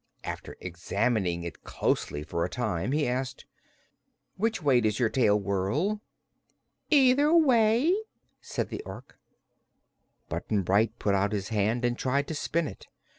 After 0.23 0.57
examining 0.59 1.43
it 1.43 1.63
closely 1.63 2.23
for 2.23 2.43
a 2.43 2.49
time 2.49 2.91
he 2.91 3.07
asked: 3.07 3.45
"Which 4.35 4.59
way 4.63 4.81
does 4.81 4.97
your 4.97 5.09
tail 5.09 5.39
whirl?" 5.39 6.01
"Either 6.89 7.31
way," 7.37 7.93
said 8.41 8.69
the 8.69 8.81
Ork. 8.81 9.19
Button 10.27 10.63
Bright 10.63 10.97
put 10.97 11.13
out 11.13 11.33
his 11.33 11.49
hand 11.49 11.85
and 11.85 11.99
tried 11.99 12.27
to 12.29 12.33
spin 12.33 12.67
it. 12.67 12.87